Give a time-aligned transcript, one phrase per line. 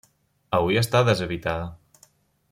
[0.59, 2.07] Avui està deshabitada.